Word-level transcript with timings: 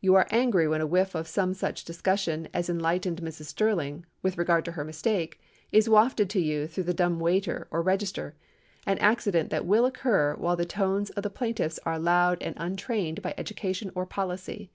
You 0.00 0.16
are 0.16 0.26
angry 0.32 0.66
when 0.66 0.80
a 0.80 0.86
whiff 0.88 1.14
of 1.14 1.28
some 1.28 1.54
such 1.54 1.84
discussion 1.84 2.48
as 2.52 2.68
enlightened 2.68 3.22
Mrs. 3.22 3.44
Sterling, 3.44 4.04
with 4.20 4.36
regard 4.36 4.64
to 4.64 4.72
her 4.72 4.82
mistake, 4.82 5.40
is 5.70 5.88
wafted 5.88 6.28
to 6.30 6.40
you 6.40 6.66
through 6.66 6.82
the 6.82 6.92
dumb 6.92 7.20
waiter 7.20 7.68
or 7.70 7.80
register, 7.80 8.34
an 8.84 8.98
accident 8.98 9.50
that 9.50 9.64
will 9.66 9.86
occur 9.86 10.34
while 10.34 10.56
the 10.56 10.64
tones 10.64 11.10
of 11.10 11.22
the 11.22 11.30
plaintiffs 11.30 11.78
are 11.86 12.00
loud 12.00 12.42
and 12.42 12.56
untrained 12.58 13.22
by 13.22 13.32
education 13.38 13.92
or 13.94 14.06
policy. 14.06 14.72